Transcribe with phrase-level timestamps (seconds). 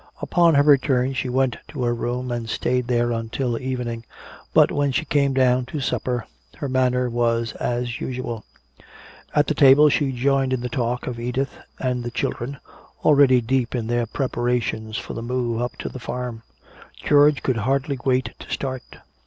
[0.19, 4.03] Upon her return she went to her room and stayed there until evening,
[4.51, 6.25] but when she came down to supper
[6.57, 8.43] her manner was as usual.
[9.35, 12.57] At the table she joined in the talk of Edith and the children,
[13.05, 16.41] already deep in their preparations for the move up to the farm.
[16.95, 18.81] George could hardly wait to start.